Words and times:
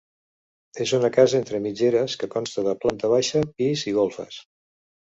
És 0.85 0.93
una 0.99 1.11
casa 1.17 1.35
entre 1.41 1.61
mitgeres 1.67 2.17
que 2.23 2.31
consta 2.39 2.67
de 2.71 2.75
planta 2.87 3.15
baixa, 3.17 3.47
pis 3.61 3.89
i 3.93 3.99
golfes. 4.03 4.45